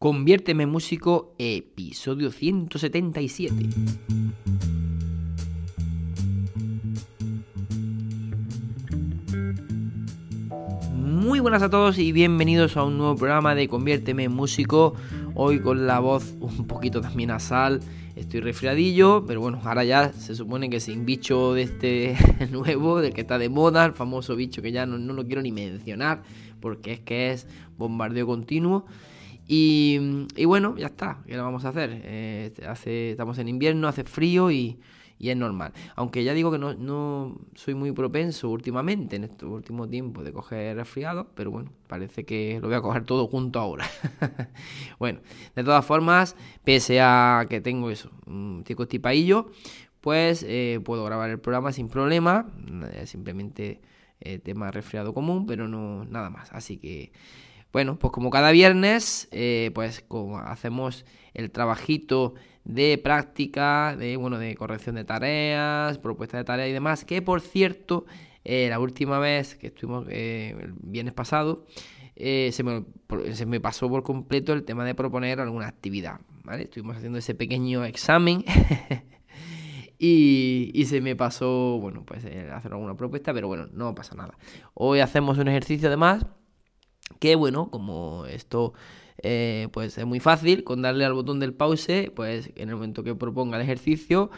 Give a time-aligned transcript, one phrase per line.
[0.00, 3.52] Conviérteme en músico, episodio 177.
[10.94, 14.94] Muy buenas a todos y bienvenidos a un nuevo programa de Conviérteme en músico.
[15.34, 17.80] Hoy con la voz un poquito también nasal,
[18.14, 22.16] estoy resfriadillo, pero bueno, ahora ya se supone que sin bicho de este
[22.52, 25.42] nuevo, del que está de moda, el famoso bicho que ya no, no lo quiero
[25.42, 26.22] ni mencionar,
[26.60, 28.86] porque es que es bombardeo continuo.
[29.50, 32.02] Y, bueno, ya está, ¿qué lo vamos a hacer?
[32.04, 34.78] Eh, hace, estamos en invierno, hace frío y,
[35.18, 35.72] es normal.
[35.96, 40.34] Aunque ya digo que no, no, soy muy propenso últimamente, en estos últimos tiempos, de
[40.34, 43.86] coger resfriado, pero bueno, parece que lo voy a coger todo junto ahora.
[44.98, 45.20] bueno,
[45.56, 49.50] de todas formas, pese a que tengo eso, un tico estipaillo,
[50.02, 52.46] pues eh, puedo grabar el programa sin problema,
[52.92, 53.80] eh, simplemente
[54.42, 56.52] tema resfriado común, pero no nada más.
[56.52, 57.12] Así que
[57.72, 61.04] bueno, pues como cada viernes, eh, pues como hacemos
[61.34, 67.04] el trabajito de práctica, de bueno, de corrección de tareas, propuesta de tareas y demás,
[67.04, 68.06] que por cierto,
[68.44, 71.66] eh, la última vez que estuvimos eh, el viernes pasado,
[72.16, 72.64] se
[73.46, 76.64] me, pasó por completo el tema de proponer alguna actividad, ¿vale?
[76.64, 78.44] Estuvimos haciendo ese pequeño examen
[79.98, 84.36] y, y, se me pasó, bueno, pues hacer alguna propuesta, pero bueno, no pasa nada.
[84.74, 86.26] Hoy hacemos un ejercicio además
[87.18, 88.72] que bueno, como esto
[89.22, 93.02] eh, pues es muy fácil, con darle al botón del pause, pues en el momento
[93.02, 94.30] que proponga el ejercicio,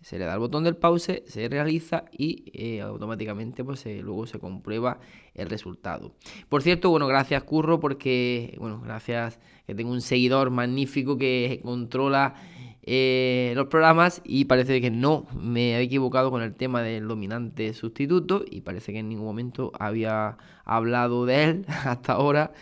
[0.00, 4.38] se le da el botón del pause, se realiza y eh, automáticamente pues luego se
[4.38, 5.00] comprueba
[5.34, 6.14] el resultado.
[6.48, 12.34] Por cierto, bueno, gracias Curro porque, bueno, gracias que tengo un seguidor magnífico que controla
[12.90, 17.74] eh, los programas y parece que no me había equivocado con el tema del dominante
[17.74, 22.52] sustituto y parece que en ningún momento había hablado de él hasta ahora.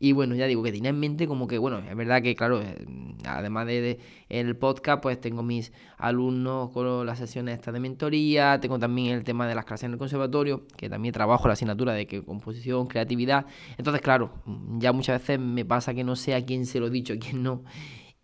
[0.00, 2.60] Y bueno, ya digo que tenía en mente como que, bueno, es verdad que, claro,
[2.60, 2.84] eh,
[3.26, 8.80] además de, el podcast, pues tengo mis alumnos con las sesiones estas de mentoría, tengo
[8.80, 12.08] también el tema de las clases en el conservatorio, que también trabajo la asignatura de
[12.08, 13.46] que composición, creatividad.
[13.78, 14.32] Entonces, claro,
[14.78, 17.18] ya muchas veces me pasa que no sé a quién se lo he dicho, a
[17.18, 17.62] quién no.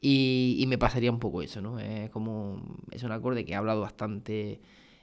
[0.05, 1.79] Y, me pasaría un poco eso, ¿no?
[1.79, 4.61] Es como, es un acorde que he hablado bastante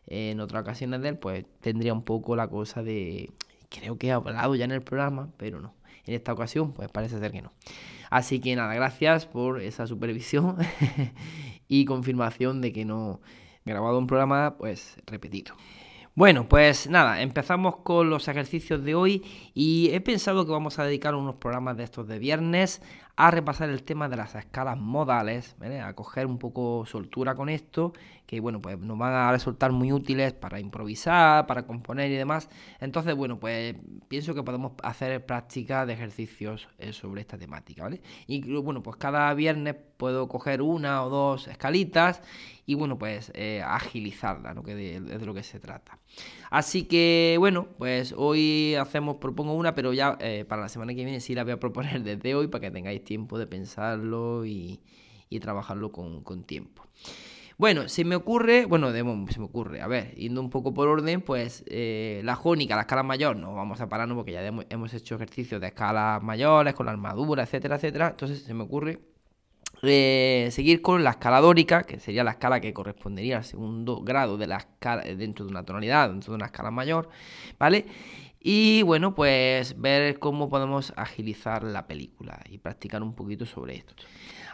[0.08, 3.32] en otras ocasiones de él, pues tendría un poco la cosa de,
[3.70, 5.74] creo que he hablado ya en el programa, pero no.
[6.06, 7.54] En esta ocasión, pues parece ser que no.
[8.10, 10.58] Así que nada, gracias por esa supervisión
[11.70, 13.22] y confirmación de que no
[13.66, 15.56] he grabado un programa, pues repetido.
[16.16, 19.24] Bueno, pues nada, empezamos con los ejercicios de hoy
[19.54, 22.82] y he pensado que vamos a dedicar unos programas de estos de viernes
[23.20, 27.92] a repasar el tema de las escalas modales, a coger un poco soltura con esto,
[28.26, 32.48] que bueno, pues nos van a resultar muy útiles para improvisar, para componer y demás.
[32.80, 33.76] Entonces, bueno, pues
[34.08, 38.02] pienso que podemos hacer práctica de ejercicios eh, sobre esta temática, ¿vale?
[38.26, 42.22] Y bueno, pues cada viernes puedo coger una o dos escalitas
[42.66, 44.64] y bueno, pues eh, agilizarla, ¿no?
[44.64, 45.98] Que de, de, lo que se trata.
[46.52, 51.04] Así que bueno, pues hoy hacemos, propongo una, pero ya eh, para la semana que
[51.04, 54.80] viene sí la voy a proponer desde hoy para que tengáis tiempo de pensarlo y,
[55.42, 56.84] trabajarlo con, tiempo.
[57.58, 61.22] Bueno, se me ocurre, bueno, se me ocurre, a ver, yendo un poco por orden,
[61.22, 65.16] pues eh, la jónica, la escala mayor, no vamos a pararnos porque ya hemos, hecho
[65.16, 68.10] ejercicios de escalas mayores, con la armadura, etcétera, etcétera.
[68.12, 69.00] Entonces se me ocurre
[69.82, 74.38] eh, seguir con la escala dórica, que sería la escala que correspondería al segundo grado
[74.38, 77.10] de la escala dentro de una tonalidad, dentro de una escala mayor,
[77.58, 77.86] ¿vale?
[78.42, 83.94] Y bueno, pues ver cómo podemos agilizar la película y practicar un poquito sobre esto.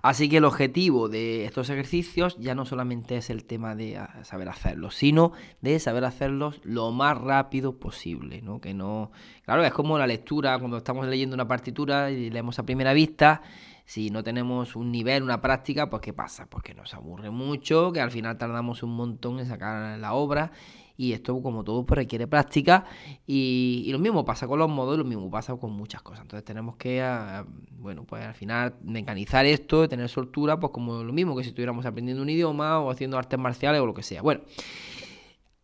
[0.01, 4.23] Así que el objetivo de estos ejercicios ya no solamente es el tema de ah,
[4.23, 5.31] saber hacerlos, sino
[5.61, 8.61] de saber hacerlos lo más rápido posible, ¿no?
[8.61, 9.11] Que no,
[9.45, 13.41] claro, es como la lectura cuando estamos leyendo una partitura y leemos a primera vista,
[13.85, 16.47] si no tenemos un nivel, una práctica, pues ¿qué pasa?
[16.49, 20.51] Pues que nos aburre mucho, que al final tardamos un montón en sacar la obra
[20.97, 22.85] y esto como todo pues requiere práctica
[23.27, 26.21] y, lo mismo pasa con los modos y lo mismo pasa con muchas cosas.
[26.21, 27.45] Entonces tenemos que ah,
[27.77, 31.85] bueno pues al final mecanizar esto tener soltura pues como lo mismo que si estuviéramos
[31.85, 34.21] aprendiendo un idioma o haciendo artes marciales o lo que sea.
[34.21, 34.41] Bueno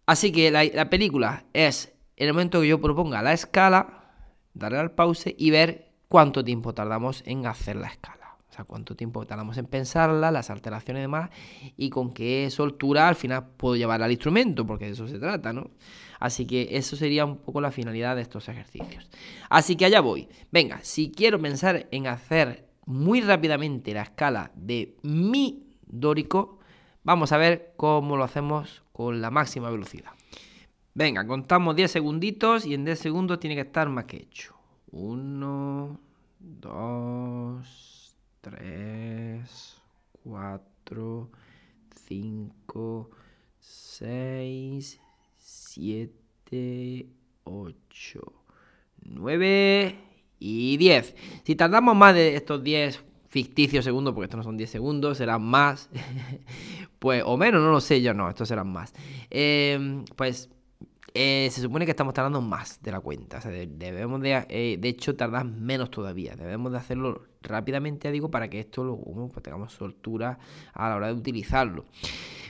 [0.05, 4.13] así que la, la película es el momento que yo proponga la escala
[4.53, 8.20] darle al pause y ver cuánto tiempo tardamos en hacer la escala
[8.51, 11.29] o sea, cuánto tiempo tardamos en pensarla, las alteraciones y demás,
[11.77, 15.53] y con qué soltura al final puedo llevar al instrumento, porque de eso se trata,
[15.53, 15.71] ¿no?
[16.19, 19.09] Así que eso sería un poco la finalidad de estos ejercicios.
[19.49, 20.27] Así que allá voy.
[20.51, 26.59] Venga, si quiero pensar en hacer muy rápidamente la escala de mi dórico,
[27.03, 30.11] vamos a ver cómo lo hacemos con la máxima velocidad.
[30.93, 34.55] Venga, contamos 10 segunditos y en 10 segundos tiene que estar más que hecho.
[34.91, 35.99] 1,
[36.39, 37.90] 2,
[38.41, 39.77] 3,
[40.23, 41.29] 4,
[42.07, 43.09] 5,
[43.59, 44.99] 6,
[45.37, 47.07] 7,
[47.43, 48.33] 8,
[49.03, 49.95] 9
[50.39, 51.15] y 10.
[51.43, 55.43] Si tardamos más de estos 10 ficticios segundos, porque estos no son 10 segundos, serán
[55.43, 55.89] más,
[56.99, 58.93] pues, o menos, no lo sé yo, no, estos serán más.
[59.29, 60.49] Eh, pues
[61.13, 63.37] eh, se supone que estamos tardando más de la cuenta.
[63.37, 66.35] O sea, debemos de, eh, de hecho, tardar menos todavía.
[66.35, 70.39] Debemos de hacerlo rápidamente, digo, para que esto lo pues, tengamos soltura
[70.73, 71.85] a la hora de utilizarlo.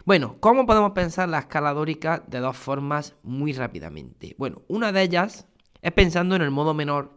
[0.05, 4.35] Bueno, ¿cómo podemos pensar la escala dórica de dos formas muy rápidamente?
[4.37, 5.47] Bueno, una de ellas
[5.81, 7.13] es pensando en el modo menor.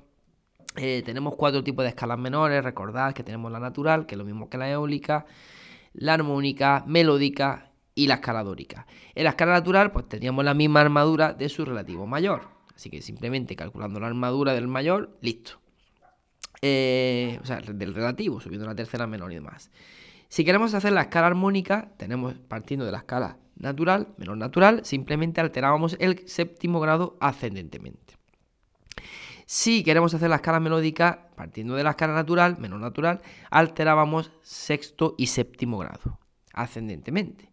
[0.77, 2.65] Eh, tenemos cuatro tipos de escalas menores.
[2.65, 5.27] Recordad que tenemos la natural, que es lo mismo que la eólica,
[5.93, 8.87] la armónica, melódica y la escala dórica.
[9.15, 12.49] En la escala natural, pues teníamos la misma armadura de su relativo mayor.
[12.75, 15.61] Así que simplemente calculando la armadura del mayor, listo.
[16.61, 19.71] Eh, o sea, del relativo, subiendo la tercera menor y demás.
[20.29, 25.41] Si queremos hacer la escala armónica, tenemos partiendo de la escala natural, menor natural, simplemente
[25.41, 28.17] alterábamos el séptimo grado ascendentemente.
[29.47, 33.21] Si queremos hacer la escala melódica, partiendo de la escala natural, menor natural,
[33.51, 36.19] alterábamos sexto y séptimo grado
[36.55, 37.51] ascendentemente.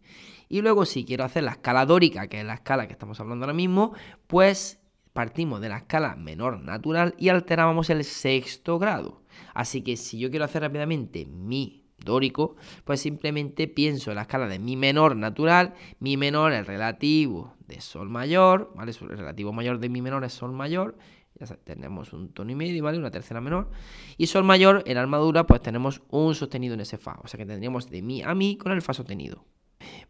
[0.52, 3.46] Y luego si quiero hacer la escala dórica, que es la escala que estamos hablando
[3.46, 3.94] ahora mismo,
[4.26, 4.82] pues
[5.14, 9.22] partimos de la escala menor natural y alterábamos el sexto grado.
[9.54, 14.46] Así que si yo quiero hacer rápidamente mi dórico, pues simplemente pienso en la escala
[14.46, 18.92] de mi menor natural, mi menor es relativo de sol mayor, ¿vale?
[19.00, 20.98] El relativo mayor de mi menor es sol mayor,
[21.40, 22.98] ya tenemos un tono y medio, ¿vale?
[22.98, 23.70] Una tercera menor.
[24.18, 27.46] Y sol mayor en armadura, pues tenemos un sostenido en ese fa, o sea que
[27.46, 29.46] tendríamos de mi a mi con el fa sostenido.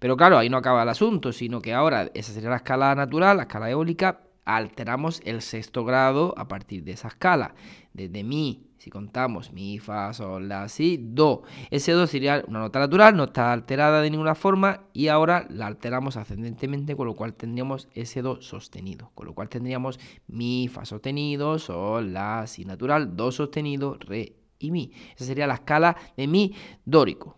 [0.03, 3.37] Pero claro, ahí no acaba el asunto, sino que ahora esa sería la escala natural,
[3.37, 7.55] la escala eólica, alteramos el sexto grado a partir de esa escala.
[7.93, 11.45] Desde mi, si contamos mi, fa, sol, la, si, do.
[11.71, 15.69] Ese do sería una nota natural, no está alterada de ninguna forma y ahora la
[15.69, 19.13] alteramos ascendentemente, con lo cual tendríamos ese do sostenido.
[19.15, 24.73] Con lo cual tendríamos mi, fa sostenido, sol, la, si natural, do sostenido, re y
[24.73, 24.91] mi.
[25.15, 27.37] Esa sería la escala de mi dórico.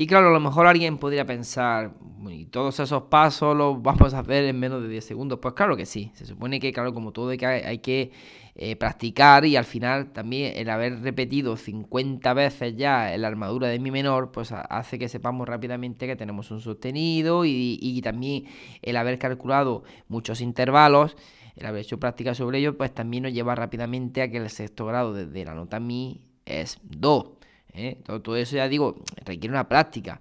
[0.00, 1.92] Y claro, a lo mejor alguien podría pensar,
[2.30, 5.40] ¿y todos esos pasos los vamos a hacer en menos de 10 segundos?
[5.42, 6.10] Pues claro que sí.
[6.14, 8.10] Se supone que, claro, como todo hay que,
[8.54, 13.78] eh, practicar y al final también el haber repetido 50 veces ya la armadura de
[13.78, 18.46] mi menor, pues hace que sepamos rápidamente que tenemos un sostenido y, también
[18.80, 21.14] el haber calculado muchos intervalos
[21.56, 24.86] el haber hecho práctica sobre ello, pues también nos lleva rápidamente a que el sexto
[24.86, 27.39] grado desde la nota mi es do.
[27.74, 28.00] ¿Eh?
[28.04, 30.20] Todo, eso ya digo, requiere una práctica.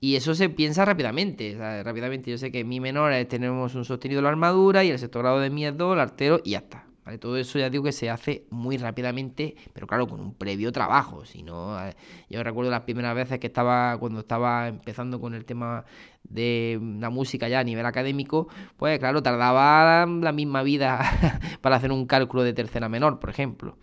[0.00, 1.56] Y eso se piensa rápidamente.
[1.84, 4.98] rápidamente yo sé que mi menor es, tenemos un sostenido en la armadura y el
[4.98, 6.86] sexto grado de mi es do, el artero y ya está.
[7.18, 11.24] Todo eso ya digo que se hace muy rápidamente, pero claro, con un previo trabajo.
[11.24, 11.96] Si no, eh,
[12.28, 15.84] yo recuerdo las primeras veces que estaba, cuando estaba empezando con el tema
[16.22, 21.00] de la música ya a nivel académico, pues claro, tardaba la misma vida
[21.60, 23.76] para hacer un cálculo de tercera menor, por ejemplo.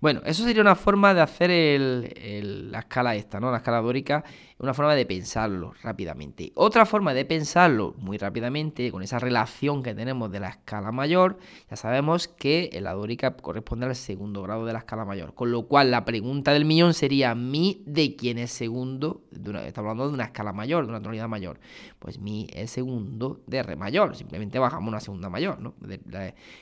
[0.00, 3.50] Bueno, eso sería una forma de hacer la escala esta, ¿no?
[3.50, 4.24] La escala dórica
[4.58, 6.52] una forma de pensarlo rápidamente.
[6.54, 11.38] Otra forma de pensarlo muy rápidamente, con esa relación que tenemos de la escala mayor,
[11.70, 15.34] ya sabemos que la dórica corresponde al segundo grado de la escala mayor.
[15.34, 19.22] Con lo cual, la pregunta del millón sería: ¿mi de quién es segundo?
[19.30, 21.60] estamos hablando de una escala mayor, de una tonalidad mayor.
[21.98, 24.16] Pues mi es segundo de re mayor.
[24.16, 25.74] Simplemente bajamos una segunda mayor, ¿no?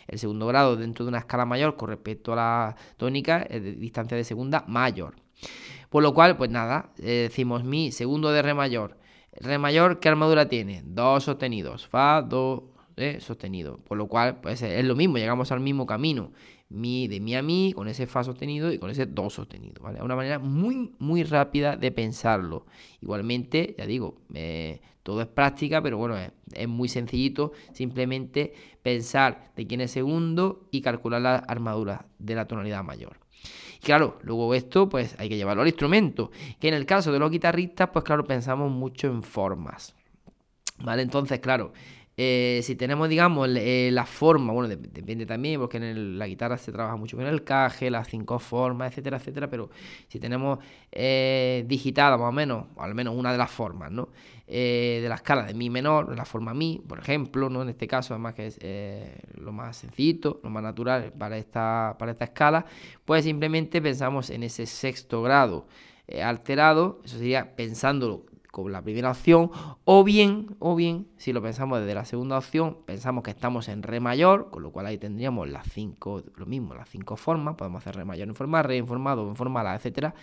[0.08, 3.72] el segundo grado dentro de una escala mayor con respecto a la tónica es de
[3.72, 5.23] distancia de segunda mayor.
[5.90, 8.98] Por lo cual, pues nada, eh, decimos mi segundo de re mayor.
[9.32, 10.82] Re mayor, ¿qué armadura tiene?
[10.84, 11.86] Dos sostenidos.
[11.86, 13.78] Fa, do, re, sostenido.
[13.78, 16.32] Por lo cual, pues es lo mismo, llegamos al mismo camino.
[16.68, 19.82] Mi de mi a mi, con ese fa sostenido y con ese do sostenido.
[19.82, 19.98] ¿vale?
[19.98, 22.66] Es una manera muy, muy rápida de pensarlo.
[23.00, 27.52] Igualmente, ya digo, eh, todo es práctica, pero bueno, es, muy sencillito.
[27.72, 33.23] Simplemente pensar de quién es segundo y calcular la armadura de la tonalidad mayor
[33.84, 36.30] claro, luego esto pues hay que llevarlo al instrumento.
[36.58, 39.94] Que en el caso de los guitarristas, pues claro, pensamos mucho en formas.
[40.78, 41.02] ¿Vale?
[41.02, 41.72] Entonces, claro,
[42.16, 46.70] eh, si tenemos, digamos, eh, la forma, bueno, depende también, porque en la guitarra se
[46.70, 49.70] trabaja mucho con el caje, las cinco formas, etcétera, etcétera, pero
[50.06, 50.60] si tenemos
[50.92, 54.10] eh, digitada más o menos, o al menos una de las formas, ¿no?
[54.46, 57.62] Eh, de la escala de mi menor, la forma mi, por ejemplo, ¿no?
[57.62, 58.60] En este caso, además que es
[59.36, 62.66] lo más sencillo, lo más natural para esta, para esta escala,
[63.04, 65.66] pues simplemente pensamos en ese sexto grado
[66.22, 69.50] alterado, eso sería pensándolo con la primera opción,
[69.82, 73.82] o bien, o bien, si lo pensamos desde la segunda opción, pensamos que estamos en
[73.82, 77.82] re mayor, con lo cual ahí tendríamos las cinco, lo mismo, las cinco formas, podemos
[77.82, 80.14] hacer re mayor en forma re, en forma do, en forma la, etcétera,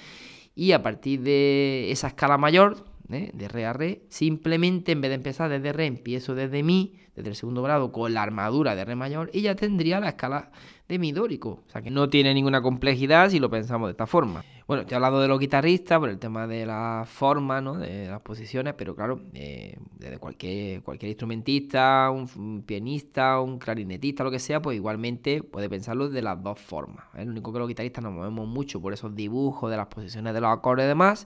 [0.55, 3.31] y a partir de esa escala mayor, ¿eh?
[3.33, 7.31] de re a re, simplemente en vez de empezar desde re, empiezo desde mi, desde
[7.31, 10.51] el segundo grado, con la armadura de re mayor y ya tendría la escala
[10.91, 11.63] de mi dórico.
[11.65, 14.43] O sea que no tiene ninguna complejidad si lo pensamos de esta forma.
[14.67, 17.77] Bueno, estoy hablando de los guitarristas por el tema de la forma, ¿no?
[17.77, 24.31] De las posiciones, pero claro, eh, desde cualquier, cualquier instrumentista, un, pianista, un clarinetista, lo
[24.31, 27.05] que sea, pues igualmente puede pensarlo de las dos formas.
[27.15, 27.23] ¿eh?
[27.23, 30.41] Lo único que los guitarristas nos movemos mucho por esos dibujos de las posiciones de
[30.41, 31.25] los acordes y demás,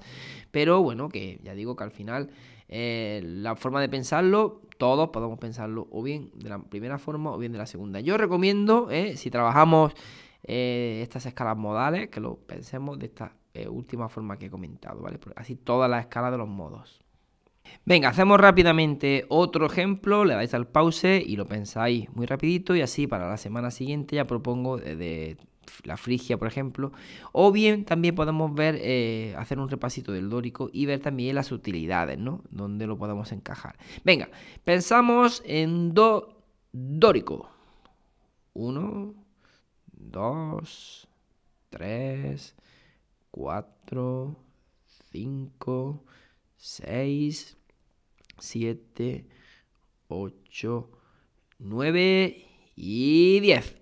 [0.52, 2.30] pero bueno, que ya digo que al final
[2.68, 7.38] eh, la forma de pensarlo, todos podemos pensarlo o bien de la primera forma o
[7.38, 8.00] bien de la segunda.
[8.00, 9.94] Yo recomiendo, si trabajamos
[10.48, 15.02] eh, estas escalas modales, que lo pensemos de esta eh, última forma que he comentado,
[15.02, 15.18] ¿vale?
[15.36, 17.02] así toda la escala de los modos.
[17.84, 22.82] Venga, hacemos rápidamente otro ejemplo, le dais al pause y lo pensáis muy rapidito y
[22.82, 25.38] así para la semana siguiente ya propongo de,
[25.84, 26.92] la frigia, por ejemplo,
[27.32, 31.52] o bien también podemos ver, eh, hacer un repasito del dórico y ver también las
[31.52, 32.42] utilidades, ¿no?
[32.50, 33.78] Donde lo podemos encajar.
[34.04, 34.30] Venga,
[34.64, 36.36] pensamos en do
[36.72, 37.50] dórico.
[38.54, 39.14] Uno,
[39.92, 41.08] 2,
[41.70, 42.56] 3,
[43.32, 44.36] 4,
[45.12, 46.04] 5,
[46.58, 47.58] 6,
[48.40, 49.26] 7,
[50.08, 50.90] 8,
[51.60, 52.46] 9
[52.76, 53.76] y 10.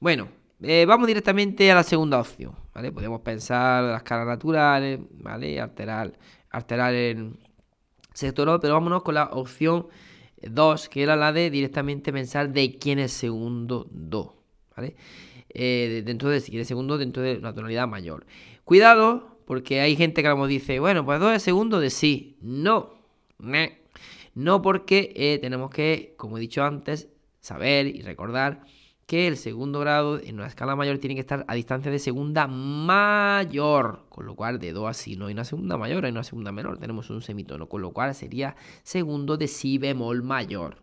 [0.00, 0.28] Bueno,
[0.62, 2.92] eh, vamos directamente a la segunda opción, ¿vale?
[2.92, 5.60] Podemos pensar las caras naturales, ¿vale?
[5.60, 6.12] Alterar,
[6.50, 7.36] alterar el
[8.14, 9.88] sector, pero vámonos con la opción
[10.42, 14.42] 2, que era la de directamente pensar de quién es segundo do,
[14.76, 14.96] ¿vale?
[15.48, 18.26] Eh, dentro de, si quieres segundo, dentro de una tonalidad mayor.
[18.64, 22.36] Cuidado, porque hay gente que como dice, bueno, pues dos de segundo de sí.
[22.40, 22.94] No,
[24.34, 27.08] no porque eh, tenemos que, como he dicho antes,
[27.40, 28.64] saber y recordar
[29.06, 32.46] que el segundo grado en una escala mayor tiene que estar a distancia de segunda
[32.46, 36.24] mayor, con lo cual de do a si no hay una segunda mayor, hay una
[36.24, 40.82] segunda menor, tenemos un semitono, con lo cual sería segundo de si bemol mayor.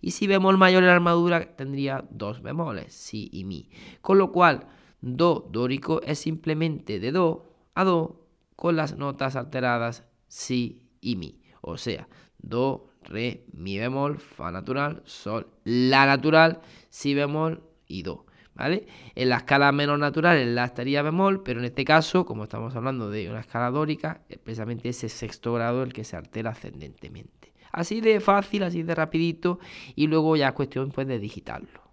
[0.00, 3.68] Y si bemol mayor en la armadura tendría dos bemoles, si y mi.
[4.00, 4.66] Con lo cual,
[5.00, 11.39] do dórico es simplemente de do a do con las notas alteradas si y mi.
[11.60, 18.26] O sea, do, re, mi bemol, fa natural, sol, la natural, si bemol y do.
[18.54, 18.86] ¿Vale?
[19.14, 22.76] En la escala menor natural en la estaría bemol, pero en este caso, como estamos
[22.76, 27.54] hablando de una escala dórica, es precisamente ese sexto grado el que se altera ascendentemente.
[27.72, 29.60] Así de fácil, así de rapidito
[29.94, 31.89] y luego ya es cuestión pues de digitarlo.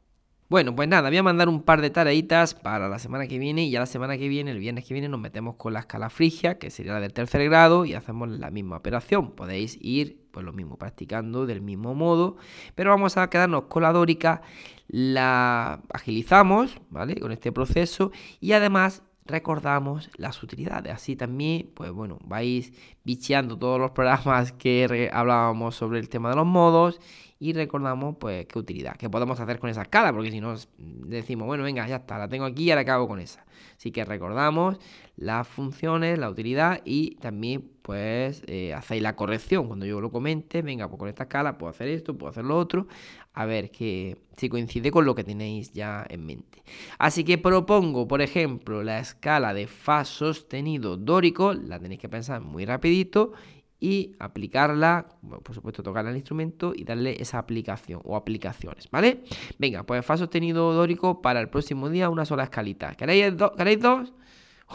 [0.50, 3.66] Bueno, pues nada, voy a mandar un par de tareitas para la semana que viene
[3.66, 6.10] y ya la semana que viene, el viernes que viene, nos metemos con la escala
[6.10, 9.32] frigia, que sería la del tercer grado, y hacemos la misma operación.
[9.32, 12.38] Podéis ir, pues lo mismo, practicando del mismo modo,
[12.76, 14.42] pero vamos a quedarnos con la dórica,
[14.88, 17.20] la agilizamos, ¿vale?
[17.20, 20.94] Con este proceso y además recordamos las utilidades.
[20.94, 22.72] Así también, pues bueno, vais
[23.04, 27.02] bicheando todos los programas que hablábamos sobre el tema de los modos
[27.40, 31.48] y recordamos pues qué utilidad, qué podemos hacer con esa escala, porque si no decimos,
[31.48, 33.46] bueno, venga, ya está, la tengo aquí y ahora acabo con esa.
[33.78, 34.78] Así que recordamos
[35.18, 39.68] las funciones, la utilidad y también pues eh, hacéis la corrección.
[39.68, 42.58] Cuando yo lo comente, venga, pues con esta escala puedo hacer esto, puedo hacer lo
[42.58, 42.88] otro,
[43.34, 46.64] a ver que si coincide con lo que tenéis ya en mente.
[46.98, 52.42] Así que propongo, por ejemplo, la escala de Fa sostenido dórico, la tenéis que pensar
[52.42, 53.34] muy rapidito
[53.80, 55.08] y aplicarla,
[55.44, 59.24] por supuesto tocarla al instrumento y darle esa aplicación o aplicaciones, ¿vale?
[59.60, 62.96] Venga, pues Fa sostenido dórico para el próximo día una sola escalita.
[62.96, 64.14] ¿Queréis, ¿queréis dos?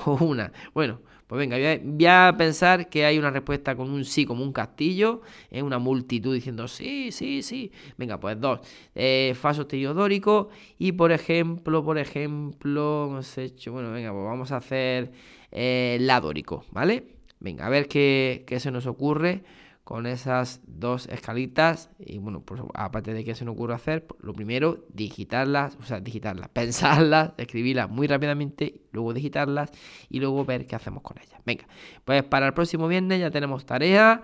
[0.06, 0.50] O una.
[0.73, 4.52] Bueno, pues venga, voy a, pensar que hay una respuesta con un sí como un
[4.52, 7.73] castillo, es una multitud diciendo sí, sí, sí.
[7.97, 8.61] Venga, pues dos.
[8.94, 14.52] Eh, fa sostenido dórico y por ejemplo, por ejemplo, hemos hecho, bueno, venga, pues vamos
[14.52, 15.12] a hacer
[15.50, 17.12] eh, la dórico, ¿vale?
[17.42, 19.42] Venga, a ver qué, se nos ocurre
[19.82, 21.90] con esas dos escalitas.
[21.99, 25.99] Y bueno, pues aparte de que se nos ocurre hacer, lo primero, digitarlas, o sea,
[25.99, 29.72] digitarlas, pensarlas, escribirlas muy rápidamente, luego digitarlas
[30.08, 31.40] y luego ver qué hacemos con ellas.
[31.44, 31.66] Venga,
[32.04, 34.22] pues para el próximo viernes ya tenemos tarea.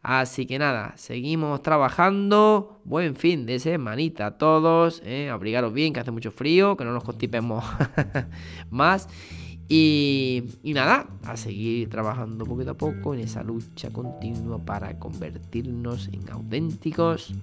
[0.00, 2.80] Así que nada, seguimos trabajando.
[2.84, 5.02] Buen fin de semanita a todos.
[5.04, 5.28] ¿eh?
[5.28, 7.62] Abrigaros bien, que hace mucho frío, que no nos constipemos
[8.70, 9.06] más.
[9.76, 16.30] Y, nada, a seguir trabajando poquito a poco en esa lucha continua para convertirnos en
[16.30, 17.34] auténticos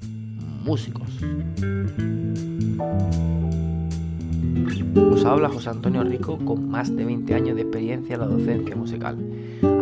[0.64, 1.10] músicos.
[5.12, 8.78] Os habla José Antonio Rico con más de 20 años de experiencia en la docencia
[8.78, 9.18] musical.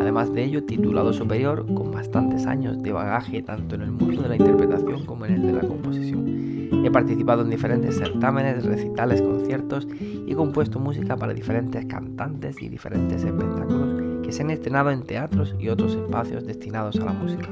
[0.02, 4.30] Además de ello, titulado superior con bastantes años de bagaje tanto en el mundo de
[4.30, 6.59] la interpretación como en el de la composición.
[6.72, 12.70] He participado en diferentes certámenes, recitales, conciertos y he compuesto música para diferentes cantantes y
[12.70, 17.50] diferentes espectáculos que se han estrenado en teatros y otros espacios destinados a la música.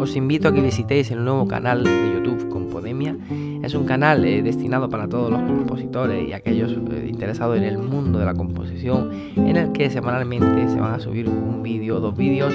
[0.00, 3.18] Os invito a que visitéis el nuevo canal de YouTube Compodemia.
[3.62, 7.76] Es un canal eh, destinado para todos los compositores y aquellos eh, interesados en el
[7.76, 12.00] mundo de la composición, en el que semanalmente se van a subir un vídeo o
[12.00, 12.54] dos vídeos